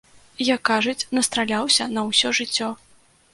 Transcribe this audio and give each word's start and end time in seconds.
Як 0.55 0.61
кажуць, 0.69 1.07
настраляўся 1.17 1.83
на 1.99 2.07
ўсё 2.09 2.33
жыццё. 2.39 2.73